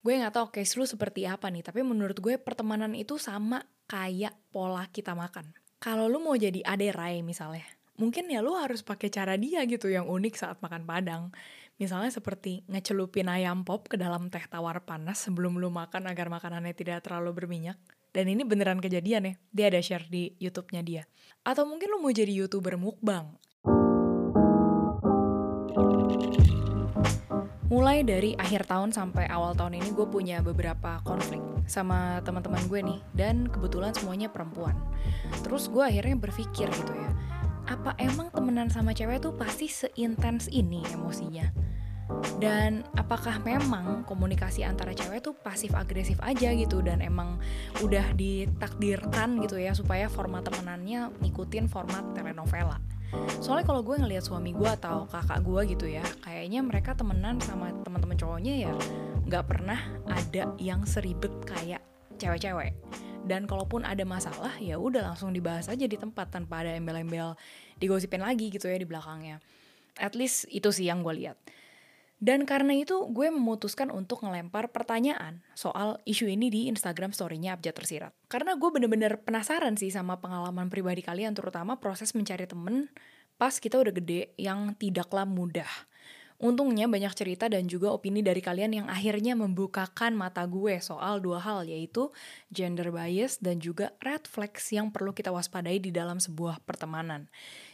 [0.00, 4.32] Gue nggak tahu case lu seperti apa nih, tapi menurut gue pertemanan itu sama kayak
[4.48, 5.52] pola kita makan.
[5.76, 7.64] Kalau lu mau jadi ade Rai misalnya,
[8.00, 11.28] mungkin ya lu harus pakai cara dia gitu yang unik saat makan padang.
[11.76, 16.72] Misalnya seperti ngecelupin ayam pop ke dalam teh tawar panas sebelum lu makan agar makanannya
[16.72, 17.76] tidak terlalu berminyak.
[18.10, 21.02] Dan ini beneran kejadian ya, dia ada share di YouTube-nya dia.
[21.44, 23.36] Atau mungkin lu mau jadi YouTuber mukbang,
[27.70, 31.38] mulai dari akhir tahun sampai awal tahun ini gue punya beberapa konflik
[31.70, 34.74] sama teman-teman gue nih dan kebetulan semuanya perempuan.
[35.46, 37.10] Terus gue akhirnya berpikir gitu ya
[37.70, 41.46] apa emang temenan sama cewek tuh pasti seintens ini emosinya?
[42.42, 47.38] Dan apakah memang komunikasi antara cewek tuh pasif agresif aja gitu dan emang
[47.78, 52.82] udah ditakdirkan gitu ya supaya format temenannya ngikutin format telenovela
[53.42, 57.74] soalnya kalau gue ngelihat suami gue atau kakak gue gitu ya kayaknya mereka temenan sama
[57.82, 58.72] teman-teman cowoknya ya
[59.30, 59.78] nggak pernah
[60.10, 61.78] ada yang seribet kayak
[62.20, 62.76] cewek-cewek.
[63.24, 67.38] Dan kalaupun ada masalah ya udah langsung dibahas aja di tempat tanpa ada embel-embel
[67.78, 69.38] digosipin lagi gitu ya di belakangnya.
[69.96, 71.38] At least itu sih yang gue lihat
[72.20, 77.80] dan karena itu gue memutuskan untuk ngelempar pertanyaan soal isu ini di Instagram story-nya Abjad
[77.80, 78.12] Tersirat.
[78.28, 82.92] Karena gue bener-bener penasaran sih sama pengalaman pribadi kalian, terutama proses mencari temen
[83.40, 85.68] pas kita udah gede yang tidaklah mudah.
[86.40, 91.36] Untungnya banyak cerita dan juga opini dari kalian yang akhirnya membukakan mata gue soal dua
[91.36, 92.08] hal yaitu
[92.48, 97.28] gender bias dan juga red flags yang perlu kita waspadai di dalam sebuah pertemanan.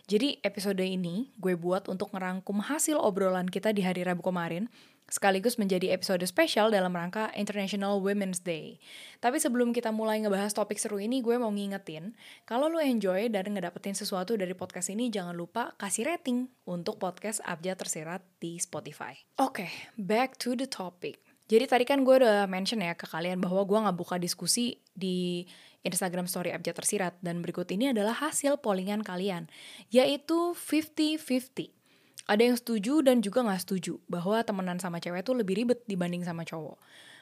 [0.06, 4.70] Jadi episode ini gue buat untuk ngerangkum hasil obrolan kita di hari Rabu kemarin
[5.10, 8.78] sekaligus menjadi episode spesial dalam rangka International Women's Day.
[9.18, 12.14] Tapi sebelum kita mulai ngebahas topik seru ini, gue mau ngingetin,
[12.46, 17.42] kalau lo enjoy dan ngedapetin sesuatu dari podcast ini, jangan lupa kasih rating untuk podcast
[17.42, 19.18] Abjad Tersirat di Spotify.
[19.42, 21.18] Oke, okay, back to the topic.
[21.46, 25.46] Jadi tadi kan gue udah mention ya ke kalian bahwa gue nggak buka diskusi di
[25.86, 27.14] Instagram Story Abjad Tersirat.
[27.22, 29.46] Dan berikut ini adalah hasil pollingan kalian,
[29.94, 31.76] yaitu 50-50
[32.26, 36.26] ada yang setuju dan juga nggak setuju bahwa temenan sama cewek tuh lebih ribet dibanding
[36.26, 36.74] sama cowok.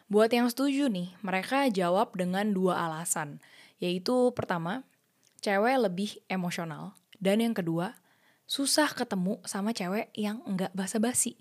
[0.08, 3.40] Buat yang setuju nih, mereka jawab dengan dua alasan,
[3.80, 4.84] yaitu pertama,
[5.44, 7.96] cewek lebih emosional, dan yang kedua,
[8.48, 11.36] susah ketemu sama cewek yang enggak basa-basi.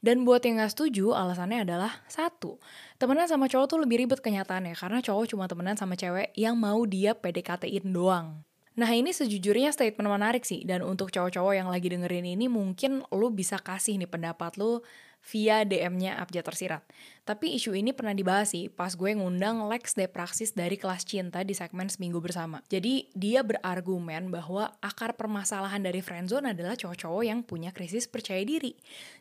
[0.00, 2.56] Dan buat yang gak setuju, alasannya adalah satu,
[2.96, 6.80] temenan sama cowok tuh lebih ribet kenyataannya karena cowok cuma temenan sama cewek yang mau
[6.88, 8.40] dia PDKT-in doang.
[8.80, 13.28] Nah ini sejujurnya statement menarik sih dan untuk cowok-cowok yang lagi dengerin ini mungkin lu
[13.28, 14.80] bisa kasih nih pendapat lu
[15.20, 16.82] via DM-nya Abjad Tersirat.
[17.30, 21.46] Tapi isu ini pernah dibahas sih pas gue ngundang Lex de Praxis dari kelas cinta
[21.46, 22.58] di segmen Seminggu Bersama.
[22.66, 28.74] Jadi dia berargumen bahwa akar permasalahan dari friendzone adalah cowok-cowok yang punya krisis percaya diri.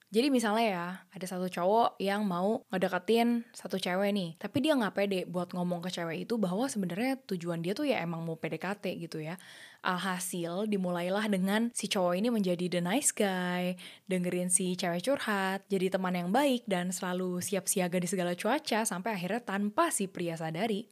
[0.09, 4.97] Jadi misalnya ya, ada satu cowok yang mau ngedeketin satu cewek nih, tapi dia nggak
[4.97, 8.89] pede buat ngomong ke cewek itu bahwa sebenarnya tujuan dia tuh ya emang mau PDKT
[9.05, 9.37] gitu ya.
[9.85, 13.77] Alhasil dimulailah dengan si cowok ini menjadi the nice guy,
[14.09, 18.87] dengerin si cewek curhat, jadi teman yang baik dan selalu siap siaga di segala cuaca
[18.87, 20.87] sampai akhirnya tanpa si pria sadari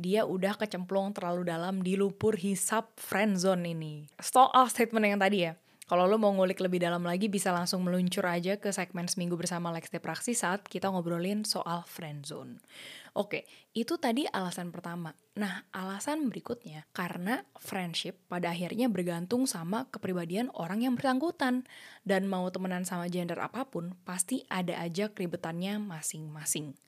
[0.00, 4.08] dia udah kecemplung terlalu dalam di lupur hisap friendzone ini.
[4.32, 5.52] Off statement yang tadi ya.
[5.90, 9.74] Kalau lo mau ngulik lebih dalam lagi bisa langsung meluncur aja ke segmen Seminggu bersama
[9.74, 12.62] Lex de Praxis saat kita ngobrolin soal friendzone.
[13.18, 13.42] Oke,
[13.74, 15.10] itu tadi alasan pertama.
[15.34, 21.66] Nah, alasan berikutnya karena friendship pada akhirnya bergantung sama kepribadian orang yang bersangkutan
[22.06, 26.78] dan mau temenan sama gender apa pun pasti ada aja keribetannya masing-masing.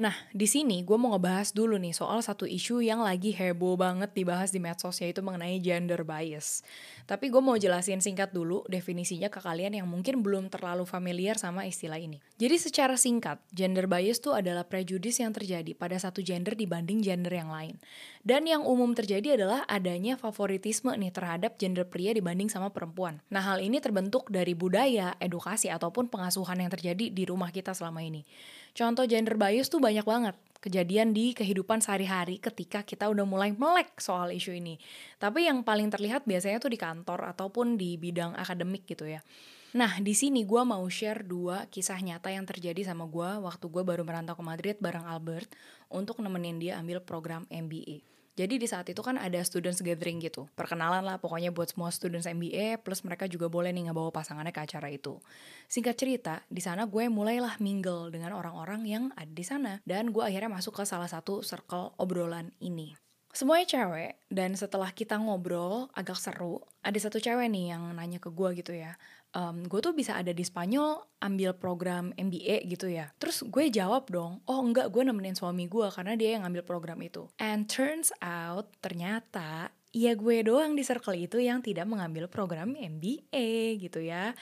[0.00, 4.16] Nah, di sini gue mau ngebahas dulu nih soal satu isu yang lagi heboh banget
[4.16, 6.64] dibahas di medsos yaitu mengenai gender bias.
[7.04, 11.68] Tapi gue mau jelasin singkat dulu definisinya ke kalian yang mungkin belum terlalu familiar sama
[11.68, 12.16] istilah ini.
[12.40, 17.36] Jadi secara singkat, gender bias tuh adalah prejudis yang terjadi pada satu gender dibanding gender
[17.36, 17.76] yang lain.
[18.24, 23.20] Dan yang umum terjadi adalah adanya favoritisme nih terhadap gender pria dibanding sama perempuan.
[23.28, 28.00] Nah, hal ini terbentuk dari budaya, edukasi, ataupun pengasuhan yang terjadi di rumah kita selama
[28.00, 28.24] ini.
[28.70, 33.96] Contoh gender bias tuh banyak banget kejadian di kehidupan sehari-hari ketika kita udah mulai melek
[33.98, 34.76] soal isu ini.
[35.16, 39.24] Tapi yang paling terlihat biasanya tuh di kantor ataupun di bidang akademik gitu ya.
[39.70, 43.82] Nah, di sini gue mau share dua kisah nyata yang terjadi sama gue waktu gue
[43.82, 45.48] baru merantau ke Madrid bareng Albert
[45.88, 48.09] untuk nemenin dia ambil program MBA.
[48.38, 50.46] Jadi di saat itu kan ada students gathering gitu.
[50.54, 54.62] Perkenalan lah pokoknya buat semua students MBA plus mereka juga boleh nih ngebawa pasangannya ke
[54.62, 55.18] acara itu.
[55.66, 60.22] Singkat cerita, di sana gue mulailah mingle dengan orang-orang yang ada di sana dan gue
[60.22, 62.94] akhirnya masuk ke salah satu circle obrolan ini.
[63.30, 68.26] semuanya cewek dan setelah kita ngobrol agak seru ada satu cewek nih yang nanya ke
[68.26, 68.98] gue gitu ya
[69.34, 74.10] um, gue tuh bisa ada di Spanyol ambil program MBA gitu ya terus gue jawab
[74.10, 78.10] dong oh enggak gue nemenin suami gue karena dia yang ngambil program itu and turns
[78.22, 84.34] out ternyata ya gue doang di circle itu yang tidak mengambil program MBA gitu ya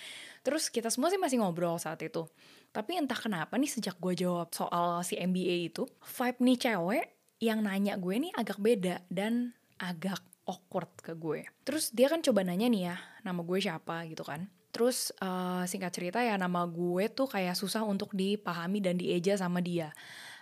[0.44, 2.29] terus kita semua sih masih ngobrol saat itu
[2.69, 7.05] tapi entah kenapa nih sejak gue jawab soal si MBA itu vibe nih cewek
[7.38, 11.44] yang nanya gue nih agak beda dan agak awkward ke gue.
[11.62, 14.49] Terus dia kan coba nanya nih ya, nama gue siapa gitu kan.
[14.79, 19.59] Terus uh, singkat cerita ya nama gue tuh kayak susah untuk dipahami dan dieja sama
[19.59, 19.91] dia.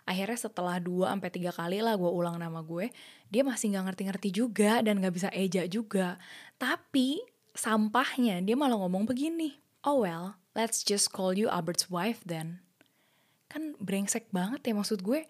[0.04, 2.92] Akhirnya setelah 2 sampai tiga kali lah gue ulang nama gue,
[3.32, 6.20] dia masih nggak ngerti-ngerti juga dan nggak bisa eja juga.
[6.60, 7.24] Tapi
[7.56, 9.56] sampahnya dia malah ngomong begini,
[9.88, 12.60] "Oh well, let's just call you Albert's wife then."
[13.48, 15.24] Kan brengsek banget ya maksud gue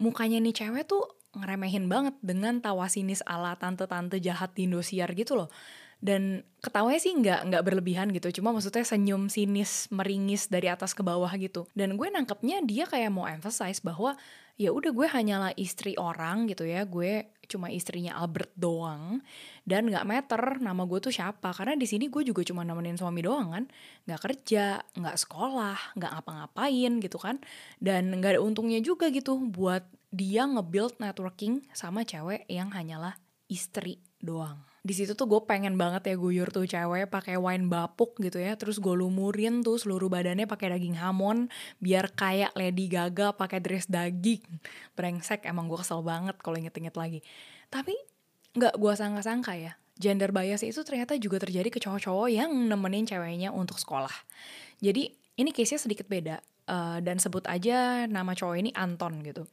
[0.00, 1.04] mukanya nih cewek tuh
[1.36, 5.52] ngeremehin banget dengan tawa sinis ala tante-tante jahat di Indosiar gitu loh.
[5.96, 11.00] Dan ketawanya sih nggak nggak berlebihan gitu, cuma maksudnya senyum sinis meringis dari atas ke
[11.00, 11.64] bawah gitu.
[11.72, 14.12] Dan gue nangkepnya dia kayak mau emphasize bahwa
[14.60, 19.24] ya udah gue hanyalah istri orang gitu ya, gue cuma istrinya Albert doang.
[19.64, 21.54] Dan nggak meter nama gue tuh siapa.
[21.56, 23.64] Karena di sini gue juga cuma nemenin suami doang kan.
[24.04, 27.40] Nggak kerja nggak sekolah nggak ngapa-ngapain gitu kan.
[27.80, 33.16] Dan nggak ada untungnya juga gitu buat dia nge-build networking sama cewek yang hanyalah
[33.48, 34.60] istri doang.
[34.86, 38.54] Di situ tuh gue pengen banget ya guyur tuh cewek pakai wine bapuk gitu ya,
[38.54, 41.50] terus gue lumurin tuh seluruh badannya pakai daging hamon
[41.82, 44.46] biar kayak Lady Gaga pakai dress daging.
[44.94, 47.18] Brengsek emang gue kesel banget kalau inget-inget lagi.
[47.66, 47.98] Tapi
[48.54, 53.50] nggak gue sangka-sangka ya, gender bias itu ternyata juga terjadi ke cowok-cowok yang nemenin ceweknya
[53.50, 54.14] untuk sekolah.
[54.78, 55.10] Jadi
[55.42, 56.38] ini case-nya sedikit beda
[56.70, 59.50] uh, dan sebut aja nama cowok ini Anton gitu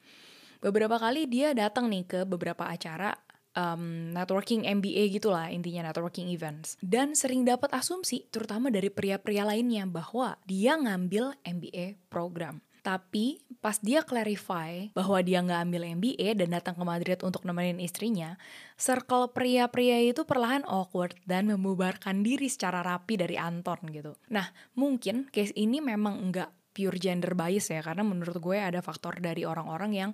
[0.63, 3.11] beberapa kali dia datang nih ke beberapa acara
[3.57, 9.87] um, networking MBA gitulah intinya networking events dan sering dapat asumsi terutama dari pria-pria lainnya
[9.89, 16.51] bahwa dia ngambil MBA program tapi pas dia clarify bahwa dia nggak ambil MBA dan
[16.51, 18.35] datang ke Madrid untuk nemenin istrinya,
[18.75, 24.19] circle pria-pria itu perlahan awkward dan membubarkan diri secara rapi dari Anton gitu.
[24.35, 29.23] Nah, mungkin case ini memang nggak pure gender bias ya, karena menurut gue ada faktor
[29.23, 30.11] dari orang-orang yang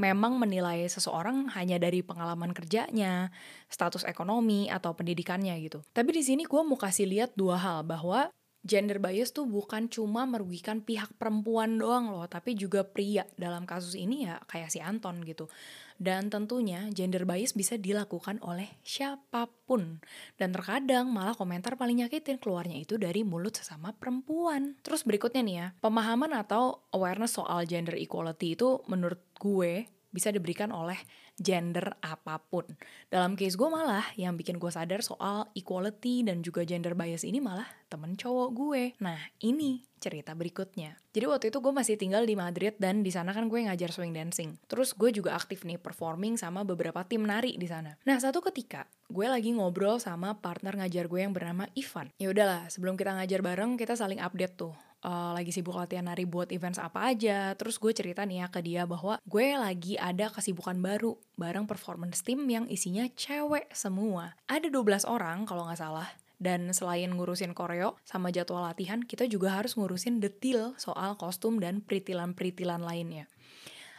[0.00, 3.28] memang menilai seseorang hanya dari pengalaman kerjanya,
[3.68, 5.84] status ekonomi atau pendidikannya gitu.
[5.92, 8.32] Tapi di sini gue mau kasih lihat dua hal bahwa
[8.64, 13.28] gender bias tuh bukan cuma merugikan pihak perempuan doang loh, tapi juga pria.
[13.36, 15.52] Dalam kasus ini ya kayak si Anton gitu.
[16.00, 20.00] Dan tentunya gender bias bisa dilakukan oleh siapa pun.
[20.40, 24.80] Dan terkadang malah komentar paling nyakitin keluarnya itu dari mulut sesama perempuan.
[24.80, 30.74] Terus berikutnya nih ya, pemahaman atau awareness soal gender equality itu menurut gue bisa diberikan
[30.74, 30.98] oleh
[31.40, 32.68] gender apa pun.
[33.08, 37.40] Dalam case gue malah yang bikin gue sadar soal equality dan juga gender bias ini
[37.40, 38.82] malah temen cowok gue.
[39.00, 40.96] Nah ini cerita berikutnya.
[41.12, 44.16] Jadi waktu itu gue masih tinggal di Madrid dan di sana kan gue ngajar swing
[44.16, 44.56] dancing.
[44.68, 47.96] Terus gue juga aktif nih performing sama beberapa tim nari di sana.
[48.08, 52.12] Nah satu ketika gue lagi ngobrol sama partner ngajar gue yang bernama Ivan.
[52.16, 54.72] Ya udahlah sebelum kita ngajar bareng kita saling update tuh
[55.04, 57.52] uh, lagi sibuk latihan nari buat events apa aja.
[57.56, 62.20] Terus gue cerita nih ya ke dia bahwa gue lagi ada kesibukan baru bareng performance
[62.24, 64.36] team yang isinya cewek semua.
[64.48, 66.08] Ada 12 orang kalau nggak salah.
[66.40, 71.84] Dan selain ngurusin koreo sama jadwal latihan, kita juga harus ngurusin detail soal kostum dan
[71.84, 73.28] peritilan-peritilan lainnya.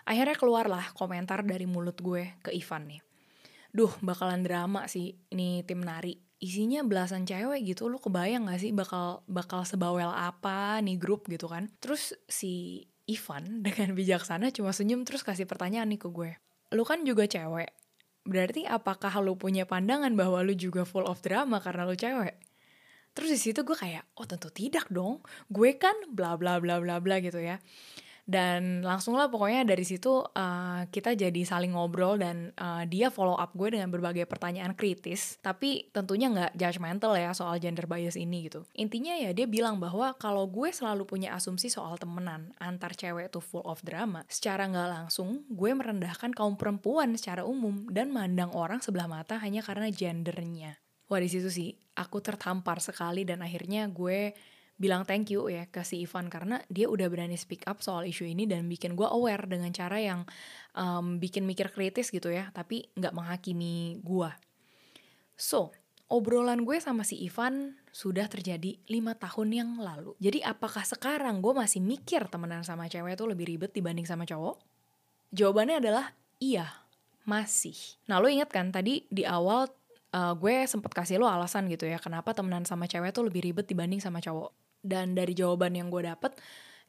[0.10, 3.02] Akhirnya keluarlah komentar dari mulut gue ke Ivan nih.
[3.70, 8.74] Duh, bakalan drama sih ini tim nari isinya belasan cewek gitu lu kebayang gak sih
[8.74, 11.70] bakal bakal sebawel apa nih grup gitu kan?
[11.78, 16.34] Terus si Ivan dengan bijaksana cuma senyum terus kasih pertanyaan nih ke gue.
[16.74, 17.72] Lu kan juga cewek
[18.22, 22.38] berarti apakah lu punya pandangan bahwa lu juga full of drama karena lu cewek?
[23.12, 25.22] Terus di situ gue kayak oh tentu tidak dong.
[25.46, 27.62] Gue kan bla bla bla bla bla gitu ya
[28.30, 33.36] dan langsung lah pokoknya dari situ uh, kita jadi saling ngobrol dan uh, dia follow
[33.36, 35.42] up gue dengan berbagai pertanyaan kritis.
[35.42, 38.64] Tapi tentunya nggak judgmental ya soal gender bias ini gitu.
[38.78, 43.44] Intinya ya dia bilang bahwa kalau gue selalu punya asumsi soal temenan antar cewek tuh
[43.44, 48.80] full of drama secara nggak langsung gue merendahkan kaum perempuan secara umum dan mandang orang
[48.80, 50.78] sebelah mata hanya karena gendernya.
[51.12, 54.32] Wah di situ sih aku tertampar sekali dan akhirnya gue
[54.82, 58.26] bilang thank you ya ke si Ivan karena dia udah berani speak up soal isu
[58.26, 60.26] ini dan bikin gue aware dengan cara yang
[60.74, 64.32] um, bikin mikir kritis gitu ya tapi nggak menghakimi gue
[65.38, 65.70] so
[66.10, 71.54] obrolan gue sama si Ivan sudah terjadi lima tahun yang lalu jadi apakah sekarang gue
[71.54, 74.58] masih mikir temenan sama cewek tuh lebih ribet dibanding sama cowok
[75.30, 76.82] jawabannya adalah iya
[77.22, 77.78] Masih.
[78.10, 79.70] Nah lo inget kan tadi di awal
[80.14, 83.70] uh, gue sempet kasih lo alasan gitu ya kenapa temenan sama cewek tuh lebih ribet
[83.70, 84.50] dibanding sama cowok.
[84.82, 86.34] Dan dari jawaban yang gue dapet,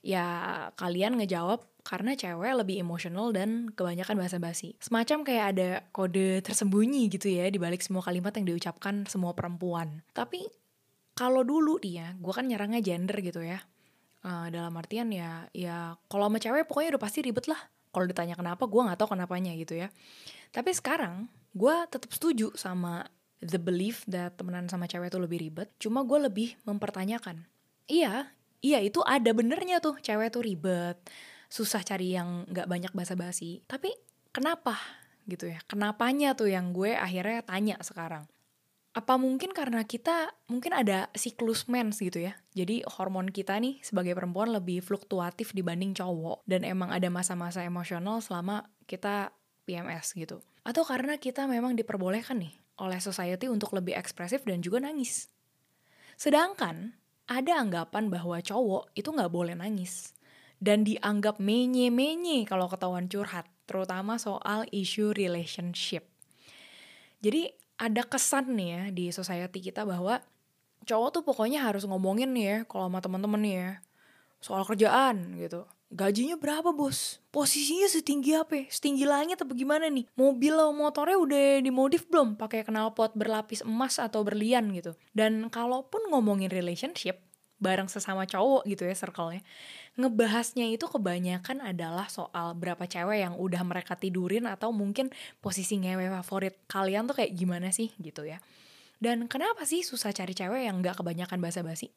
[0.01, 0.25] ya
[0.75, 4.75] kalian ngejawab karena cewek lebih emosional dan kebanyakan bahasa basi.
[4.81, 10.01] Semacam kayak ada kode tersembunyi gitu ya di balik semua kalimat yang diucapkan semua perempuan.
[10.17, 10.47] Tapi
[11.13, 13.61] kalau dulu dia, gue kan nyerangnya gender gitu ya.
[14.23, 17.59] Uh, dalam artian ya, ya kalau sama cewek pokoknya udah pasti ribet lah
[17.93, 19.93] kalau ditanya kenapa gue nggak tahu kenapanya gitu ya
[20.51, 23.05] tapi sekarang gue tetap setuju sama
[23.45, 27.45] the belief that temenan sama cewek itu lebih ribet cuma gue lebih mempertanyakan
[27.91, 28.31] iya
[28.63, 30.99] iya itu ada benernya tuh cewek tuh ribet
[31.53, 33.61] susah cari yang nggak banyak basa-basi.
[33.69, 33.93] Tapi
[34.33, 34.81] kenapa
[35.29, 35.61] gitu ya?
[35.69, 38.25] Kenapanya tuh yang gue akhirnya tanya sekarang?
[38.97, 42.33] Apa mungkin karena kita mungkin ada siklus mens gitu ya?
[42.57, 46.41] Jadi hormon kita nih sebagai perempuan lebih fluktuatif dibanding cowok.
[46.49, 49.37] Dan emang ada masa-masa emosional selama kita
[49.69, 50.41] PMS gitu.
[50.65, 55.29] Atau karena kita memang diperbolehkan nih oleh society untuk lebih ekspresif dan juga nangis.
[56.17, 60.15] Sedangkan ada anggapan bahwa cowok itu nggak boleh nangis.
[60.63, 66.07] Dan dianggap menye-menye kalau ketahuan curhat terutama soal isu relationship.
[67.19, 67.51] Jadi
[67.83, 70.23] ada kesan nih ya di society kita bahwa
[70.87, 73.71] cowok tuh pokoknya harus ngomongin nih ya kalau sama temen-temen nih ya
[74.43, 77.21] soal kerjaan gitu gajinya berapa bos?
[77.29, 80.09] Posisinya setinggi apa setinggi langit apa gimana nih?
[80.17, 82.41] Mobil atau motornya udah dimodif belum?
[82.41, 84.97] Pakai knalpot berlapis emas atau berlian gitu.
[85.13, 87.21] Dan kalaupun ngomongin relationship
[87.63, 89.47] bareng sesama cowok gitu ya circle-nya
[89.95, 96.09] ngebahasnya itu kebanyakan adalah soal berapa cewek yang udah mereka tidurin atau mungkin posisi ngewe
[96.21, 98.41] favorit kalian tuh kayak gimana sih gitu ya.
[99.03, 101.91] Dan kenapa sih susah cari cewek yang gak kebanyakan basa-basi?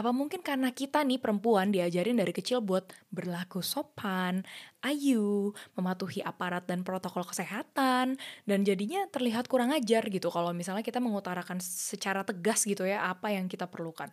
[0.00, 4.40] Apa mungkin karena kita nih perempuan diajarin dari kecil buat berlaku sopan,
[4.80, 8.16] ayu, mematuhi aparat dan protokol kesehatan,
[8.48, 13.28] dan jadinya terlihat kurang ajar gitu kalau misalnya kita mengutarakan secara tegas gitu ya apa
[13.28, 14.08] yang kita perlukan.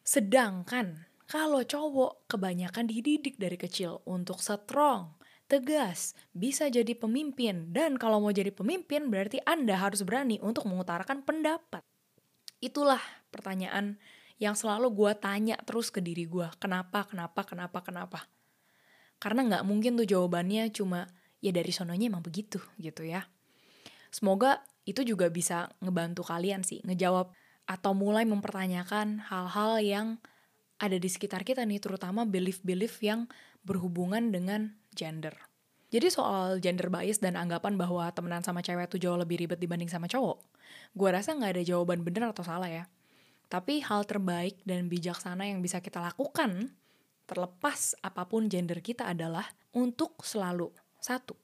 [0.00, 5.20] Sedangkan kalau cowok kebanyakan dididik dari kecil untuk strong,
[5.52, 11.28] tegas, bisa jadi pemimpin, dan kalau mau jadi pemimpin berarti Anda harus berani untuk mengutarakan
[11.28, 11.84] pendapat.
[12.64, 14.00] Itulah pertanyaan
[14.36, 16.46] yang selalu gue tanya terus ke diri gue.
[16.60, 18.20] Kenapa, kenapa, kenapa, kenapa.
[19.16, 21.08] Karena nggak mungkin tuh jawabannya cuma,
[21.40, 23.24] ya dari sononya emang begitu gitu ya.
[24.12, 27.32] Semoga itu juga bisa ngebantu kalian sih, ngejawab
[27.66, 30.06] atau mulai mempertanyakan hal-hal yang
[30.76, 33.26] ada di sekitar kita nih, terutama belief-belief yang
[33.64, 35.34] berhubungan dengan gender.
[35.88, 39.88] Jadi soal gender bias dan anggapan bahwa temenan sama cewek tuh jauh lebih ribet dibanding
[39.88, 40.44] sama cowok,
[40.92, 42.84] gue rasa nggak ada jawaban bener atau salah ya.
[43.46, 46.74] Tapi hal terbaik dan bijaksana yang bisa kita lakukan,
[47.30, 51.38] terlepas apa pun gender kita adalah untuk selalu, satu,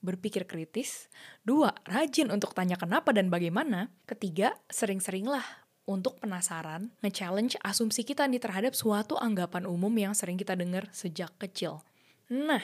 [0.00, 1.12] berpikir kritis,
[1.44, 5.44] dua, rajin untuk tanya kenapa dan bagaimana, ketiga, sering-seringlah
[5.86, 11.34] untuk penasaran, nge-challenge asumsi kita nih terhadap suatu anggapan umum yang sering kita dengar sejak
[11.38, 11.82] kecil.
[12.30, 12.62] Nah,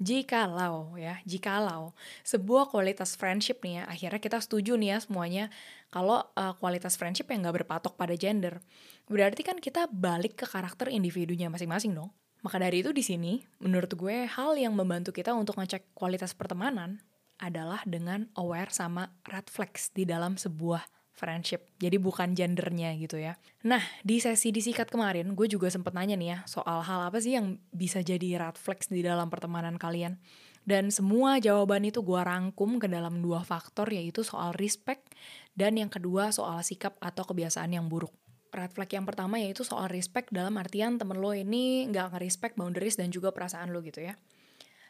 [0.00, 1.92] jikalau ya, jikalau
[2.24, 5.44] sebuah kualitas friendship nih ya, akhirnya kita setuju nih ya semuanya
[5.92, 8.64] kalau uh, kualitas friendship yang gak berpatok pada gender,
[9.06, 12.08] berarti kan kita balik ke karakter individunya masing-masing dong.
[12.40, 17.04] Maka dari itu di sini, menurut gue hal yang membantu kita untuk ngecek kualitas pertemanan
[17.36, 21.68] adalah dengan aware sama red flags di dalam sebuah friendship.
[21.76, 23.36] Jadi bukan gendernya gitu ya.
[23.68, 27.36] Nah, di sesi disikat kemarin, gue juga sempet nanya nih ya, soal hal apa sih
[27.36, 30.16] yang bisa jadi red flags di dalam pertemanan kalian.
[30.64, 35.12] Dan semua jawaban itu gue rangkum ke dalam dua faktor, yaitu soal respect,
[35.52, 38.16] dan yang kedua soal sikap atau kebiasaan yang buruk.
[38.50, 42.98] Red flag yang pertama yaitu soal respect dalam artian temen lo ini gak nge-respect boundaries
[42.98, 44.18] dan juga perasaan lo gitu ya.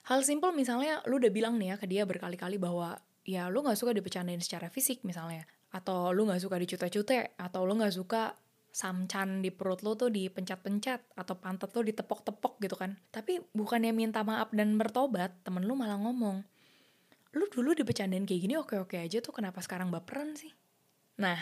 [0.08, 3.76] Hal simple misalnya lo udah bilang nih ya ke dia berkali-kali bahwa ya lo gak
[3.76, 8.34] suka dipecandain secara fisik misalnya atau lu nggak suka dicute-cute atau lu nggak suka
[8.70, 12.94] samcan di perut lu tuh dipencet-pencet atau pantat lu ditepok-tepok gitu kan.
[13.10, 16.42] Tapi bukannya minta maaf dan bertobat temen lu malah ngomong
[17.30, 20.50] lu dulu dipecandain kayak gini oke-oke aja tuh kenapa sekarang baperan sih?
[21.22, 21.38] Nah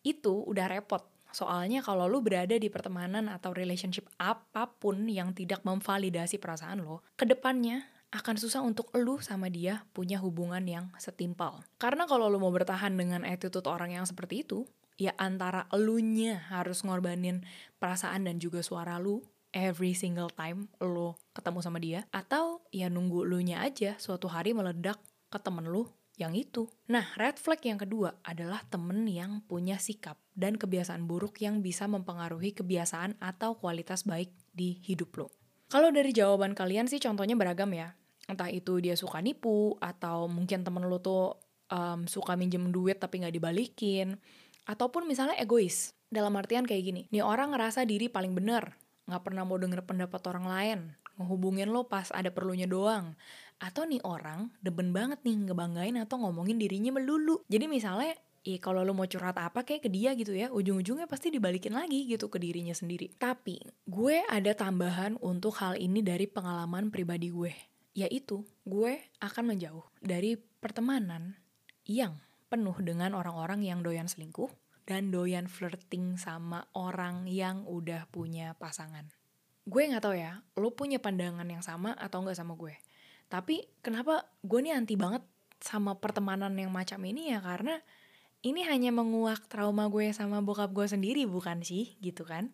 [0.00, 1.04] itu udah repot.
[1.32, 7.04] Soalnya kalau lu berada di pertemanan atau relationship apa pun yang tidak memvalidasi perasaan lo
[7.16, 11.64] ke depannya akan susah untuk lu sama dia punya hubungan yang setimpal.
[11.80, 14.68] Karena kalau lu mau bertahan dengan attitude orang yang seperti itu,
[15.00, 17.40] ya antara elunya harus ngorbanin
[17.80, 19.24] perasaan dan juga suara lu
[19.56, 25.00] every single time lu ketemu sama dia, atau ya nunggu elunya aja suatu hari meledak
[25.32, 25.88] ke temen lu
[26.20, 26.68] yang itu.
[26.92, 31.88] Nah, red flag yang kedua adalah temen yang punya sikap dan kebiasaan buruk yang bisa
[31.88, 35.28] mempengaruhi kebiasaan atau kualitas baik di hidup lo.
[35.72, 37.96] Kalau dari jawaban kalian sih contohnya beragam ya
[38.30, 41.36] Entah itu dia suka nipu, atau mungkin temen lu tuh
[41.72, 44.18] um, suka minjem duit tapi nggak dibalikin,
[44.68, 45.96] ataupun misalnya egois.
[46.12, 48.76] Dalam artian kayak gini, nih orang ngerasa diri paling bener,
[49.08, 50.78] nggak pernah mau denger pendapat orang lain,
[51.16, 53.16] ngehubungin lo pas ada perlunya doang.
[53.62, 57.40] Atau nih orang deben banget nih ngebanggain atau ngomongin dirinya melulu.
[57.48, 58.12] Jadi misalnya
[58.42, 62.10] Iya kalau lo mau curhat apa kayak ke dia gitu ya, ujung-ujungnya pasti dibalikin lagi
[62.10, 63.14] gitu ke dirinya sendiri.
[63.14, 67.54] Tapi gue ada tambahan untuk hal ini dari pengalaman pribadi gue,
[67.92, 71.36] yaitu gue akan menjauh dari pertemanan
[71.84, 72.16] yang
[72.48, 74.48] penuh dengan orang-orang yang doyan selingkuh
[74.84, 79.08] dan doyan flirting sama orang yang udah punya pasangan.
[79.62, 82.74] Gue nggak tahu ya, lo punya pandangan yang sama atau nggak sama gue.
[83.30, 85.22] Tapi kenapa gue nih anti banget
[85.62, 87.78] sama pertemanan yang macam ini ya karena
[88.42, 92.50] ini hanya menguak trauma gue sama bokap gue sendiri bukan sih gitu kan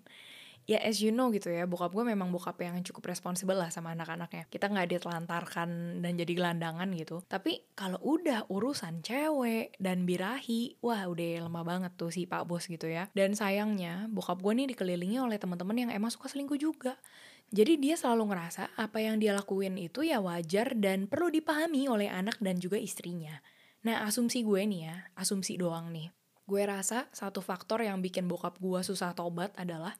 [0.68, 3.96] ya as you know gitu ya bokap gue memang bokap yang cukup responsibel lah sama
[3.96, 10.76] anak-anaknya kita nggak ditelantarkan dan jadi gelandangan gitu tapi kalau udah urusan cewek dan birahi
[10.84, 14.68] wah udah lemah banget tuh si pak bos gitu ya dan sayangnya bokap gue nih
[14.76, 17.00] dikelilingi oleh teman-teman yang emang suka selingkuh juga
[17.48, 22.12] jadi dia selalu ngerasa apa yang dia lakuin itu ya wajar dan perlu dipahami oleh
[22.12, 23.40] anak dan juga istrinya.
[23.88, 26.12] Nah, asumsi gue nih ya, asumsi doang nih.
[26.44, 29.96] Gue rasa satu faktor yang bikin bokap gue susah tobat adalah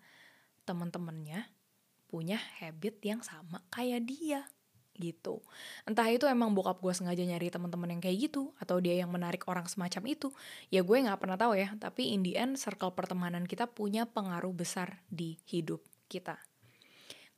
[0.69, 1.49] temen-temennya
[2.13, 4.45] punya habit yang sama kayak dia
[4.99, 5.41] gitu.
[5.87, 9.47] Entah itu emang bokap gue sengaja nyari teman-teman yang kayak gitu atau dia yang menarik
[9.49, 10.29] orang semacam itu.
[10.69, 14.53] Ya gue nggak pernah tahu ya, tapi in the end circle pertemanan kita punya pengaruh
[14.53, 16.37] besar di hidup kita.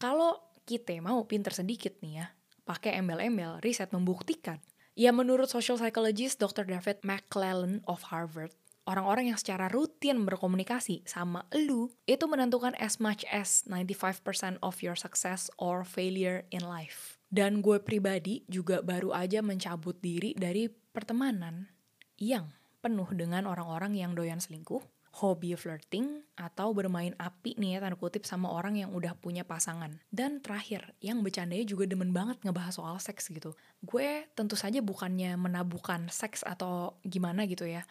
[0.00, 2.26] Kalau kita mau pinter sedikit nih ya,
[2.64, 4.56] pakai embel-embel, riset membuktikan
[5.00, 6.68] Ya menurut social psychologist Dr.
[6.68, 8.52] David McClellan of Harvard,
[8.88, 14.96] orang-orang yang secara rutin berkomunikasi sama lu itu menentukan as much as 95% of your
[14.96, 17.20] success or failure in life.
[17.30, 21.70] Dan gue pribadi juga baru aja mencabut diri dari pertemanan
[22.18, 22.50] yang
[22.82, 24.82] penuh dengan orang-orang yang doyan selingkuh,
[25.22, 30.02] hobi flirting, atau bermain api nih ya tanda kutip sama orang yang udah punya pasangan.
[30.10, 33.54] Dan terakhir, yang bercandanya juga demen banget ngebahas soal seks gitu.
[33.84, 37.86] Gue tentu saja bukannya menabuhkan seks atau gimana gitu ya.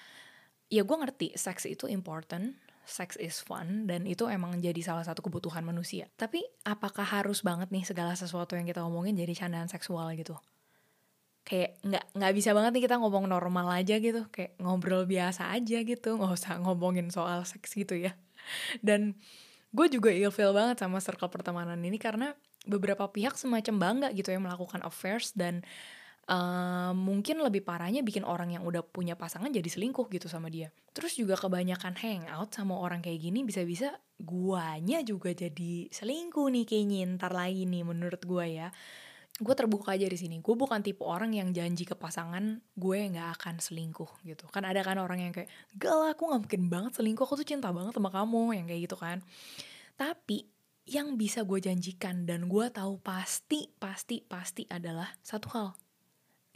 [0.69, 2.53] Ya gue ngerti seks itu important,
[2.85, 6.05] sex is fun dan itu emang jadi salah satu kebutuhan manusia.
[6.13, 10.37] Tapi apakah harus banget nih segala sesuatu yang kita omongin jadi candaan seksual gitu?
[11.49, 15.81] kayak nggak nggak bisa banget nih kita ngomong normal aja gitu kayak ngobrol biasa aja
[15.81, 18.13] gitu nggak usah ngomongin soal seks gitu ya
[18.85, 19.17] dan
[19.73, 22.37] gue juga ilfeel banget sama circle pertemanan ini karena
[22.69, 25.65] beberapa pihak semacam bangga gitu ya melakukan affairs dan
[26.29, 30.69] uh, mungkin lebih parahnya bikin orang yang udah punya pasangan jadi selingkuh gitu sama dia.
[30.93, 37.17] Terus juga kebanyakan hangout sama orang kayak gini bisa-bisa guanya juga jadi selingkuh nih kayaknya
[37.17, 38.69] ntar lagi nih menurut gue ya.
[39.39, 43.29] Gue terbuka aja di sini gue bukan tipe orang yang janji ke pasangan gue nggak
[43.41, 44.45] akan selingkuh gitu.
[44.53, 47.47] Kan ada kan orang yang kayak gak lah aku nggak mungkin banget selingkuh aku tuh
[47.47, 49.25] cinta banget sama kamu yang kayak gitu kan.
[49.97, 50.45] Tapi
[50.89, 55.69] yang bisa gue janjikan dan gue tahu pasti pasti pasti adalah satu hal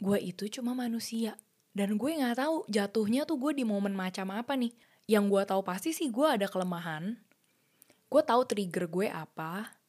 [0.00, 1.36] gue itu cuma manusia.
[1.74, 4.70] Dan gue nggak tahu jatuhnya tuh gue di momen macam apa nih.
[5.10, 7.18] Yang gue tahu pasti sih gue ada kelemahan.
[8.06, 9.83] Gue tahu trigger gue apa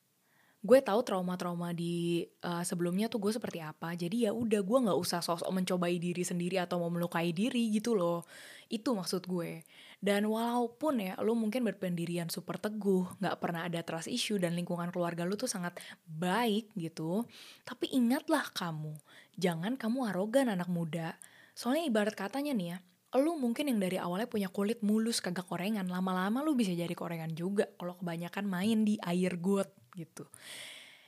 [0.66, 3.94] gue tahu trauma-trauma di uh, sebelumnya tuh gue seperti apa.
[3.94, 7.94] Jadi ya udah gue nggak usah sosok mencobai diri sendiri atau mau melukai diri gitu
[7.94, 8.26] loh.
[8.66, 9.62] Itu maksud gue.
[10.02, 14.90] Dan walaupun ya lo mungkin berpendirian super teguh nggak pernah ada trust issue dan lingkungan
[14.90, 17.26] keluarga lo tuh sangat baik gitu
[17.64, 18.94] tapi ingatlah kamu
[19.38, 21.14] jangan kamu arogan anak muda.
[21.54, 22.80] Soalnya ibarat katanya nih ya
[23.16, 27.32] lu mungkin yang dari awalnya punya kulit mulus kagak korengan lama-lama lu bisa jadi korengan
[27.32, 27.72] juga.
[27.80, 30.28] Kalau kebanyakan main di air got gitu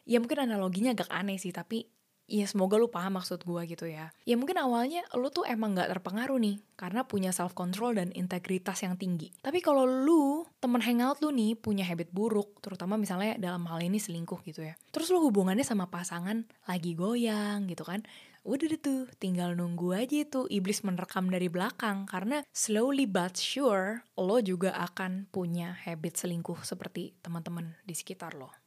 [0.08, 1.86] ya mungkin analoginya agak aneh sih tapi
[2.28, 4.12] ya semoga lu paham maksud gue gitu ya.
[4.28, 8.84] Ya mungkin awalnya lu tuh emang gak terpengaruh nih, karena punya self control dan integritas
[8.84, 9.32] yang tinggi.
[9.40, 13.98] Tapi kalau lu, temen hangout lu nih, punya habit buruk, terutama misalnya dalam hal ini
[13.98, 14.76] selingkuh gitu ya.
[14.92, 18.04] Terus lu hubungannya sama pasangan lagi goyang gitu kan,
[18.44, 24.08] udah deh tuh tinggal nunggu aja tuh iblis menerkam dari belakang karena slowly but sure
[24.16, 28.67] lo juga akan punya habit selingkuh seperti teman-teman di sekitar lo.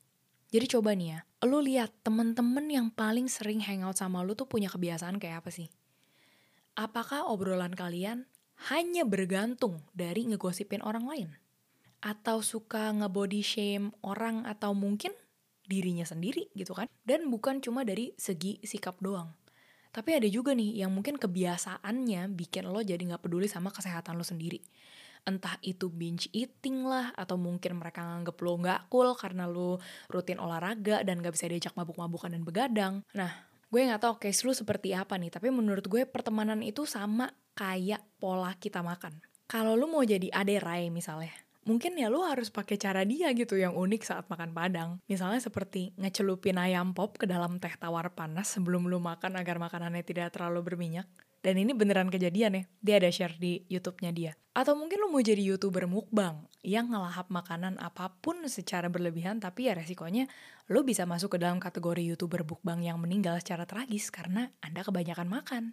[0.50, 4.66] Jadi coba nih ya, lo lihat temen-temen yang paling sering hangout sama lo tuh punya
[4.66, 5.70] kebiasaan kayak apa sih?
[6.74, 8.26] Apakah obrolan kalian
[8.66, 11.30] hanya bergantung dari ngegosipin orang lain?
[12.02, 15.14] Atau suka ngebody shame orang atau mungkin
[15.70, 16.90] dirinya sendiri gitu kan?
[17.06, 19.30] Dan bukan cuma dari segi sikap doang.
[19.94, 24.26] Tapi ada juga nih yang mungkin kebiasaannya bikin lo jadi gak peduli sama kesehatan lo
[24.26, 24.58] sendiri.
[25.24, 30.40] Entah itu binge eating lah, atau mungkin mereka nganggep lo gak cool karena lo rutin
[30.40, 32.94] olahraga dan gak bisa diajak mabuk-mabukan dan begadang.
[33.16, 37.30] Nah, Gue nggak tahu case lu seperti apa nih, tapi menurut gue pertemanan itu sama
[37.54, 39.22] kayak pola kita makan.
[39.46, 41.30] Kalau lu mau jadi aderai misalnya,
[41.62, 44.98] mungkin ya lu harus pakai cara dia gitu yang unik saat makan padang.
[45.06, 50.02] Misalnya seperti ngecelupin ayam pop ke dalam teh tawar panas sebelum lu makan agar makanannya
[50.02, 51.06] tidak terlalu berminyak.
[51.40, 54.32] Dan ini beneran kejadian ya, dia ada share di YouTube-nya dia.
[54.52, 59.72] Atau mungkin lu mau jadi YouTuber mukbang yang ngelahap makanan apa pun secara berlebihan tapi
[59.72, 60.28] ya resikonya
[60.68, 65.28] lu bisa masuk ke dalam kategori YouTuber mukbang yang meninggal secara tragis karena Anda kebanyakan
[65.32, 65.64] makan.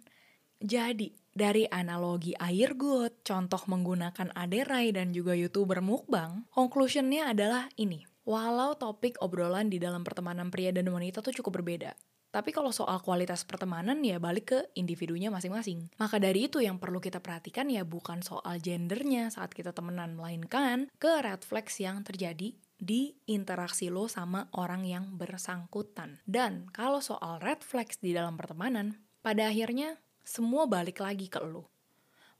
[0.58, 8.02] Jadi, dari analogi air got, contoh menggunakan aderai dan juga YouTuber mukbang, conclusionnya adalah ini.
[8.26, 11.94] Walau topik obrolan di dalam pertemanan pria dan wanita tuh cukup berbeda,
[12.38, 15.90] tapi kalau soal kualitas pertemanan ya balik ke individunya masing-masing.
[15.98, 20.86] Maka dari itu yang perlu kita perhatikan ya bukan soal gendernya saat kita temenan, melainkan
[21.02, 26.22] ke red flags yang terjadi di interaksi lo sama orang yang bersangkutan.
[26.22, 31.66] Dan kalau soal red flags di dalam pertemanan, pada akhirnya semua balik lagi ke lo.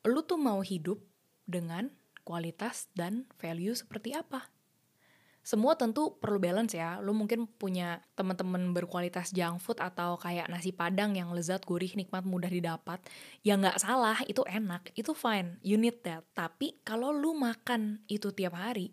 [0.07, 1.03] Lo tuh mau hidup
[1.43, 1.91] dengan
[2.23, 4.47] kualitas dan value seperti apa?
[5.49, 7.01] Semua tentu perlu balance ya.
[7.01, 12.29] Lu mungkin punya teman-teman berkualitas junk food atau kayak nasi padang yang lezat, gurih, nikmat,
[12.29, 13.01] mudah didapat.
[13.41, 16.21] Ya nggak salah, itu enak, itu fine, you need that.
[16.37, 18.93] Tapi kalau lu makan itu tiap hari,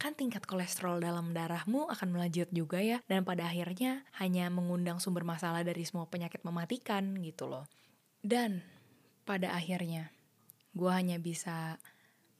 [0.00, 3.04] kan tingkat kolesterol dalam darahmu akan melejit juga ya.
[3.04, 7.68] Dan pada akhirnya hanya mengundang sumber masalah dari semua penyakit mematikan gitu loh.
[8.24, 8.64] Dan
[9.28, 10.08] pada akhirnya,
[10.72, 11.76] gue hanya bisa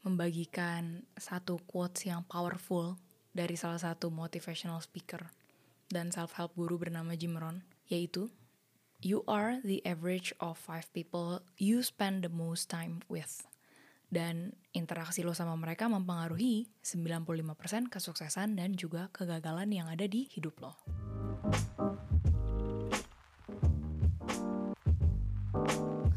[0.00, 2.96] membagikan satu quotes yang powerful
[3.40, 5.32] dari salah satu motivational speaker
[5.88, 8.28] dan self-help guru bernama Jim Rohn, yaitu
[9.00, 13.48] You are the average of five people you spend the most time with.
[14.12, 20.60] Dan interaksi lo sama mereka mempengaruhi 95% kesuksesan dan juga kegagalan yang ada di hidup
[20.60, 20.76] lo.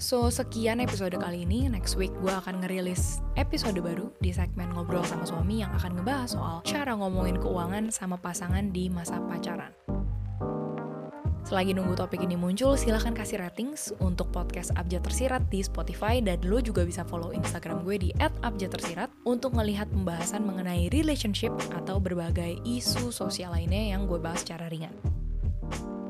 [0.03, 1.71] So, sekian episode kali ini.
[1.71, 6.35] Next week gue akan ngerilis episode baru di segmen Ngobrol sama Suami yang akan ngebahas
[6.35, 9.71] soal cara ngomongin keuangan sama pasangan di masa pacaran.
[11.47, 16.43] Selagi nunggu topik ini muncul, silahkan kasih ratings untuk podcast Abjad Tersirat di Spotify dan
[16.43, 22.59] lo juga bisa follow Instagram gue di @abjadtersirat untuk melihat pembahasan mengenai relationship atau berbagai
[22.67, 25.12] isu sosial lainnya yang gue bahas secara ringan.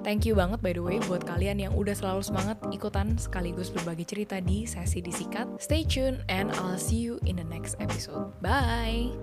[0.04, 4.04] Thank you banget by the way buat kalian yang udah selalu semangat ikutan sekaligus berbagi
[4.04, 5.48] cerita di sesi disikat.
[5.64, 8.36] Stay tuned and I'll see you in the next episode.
[8.44, 9.16] Bye!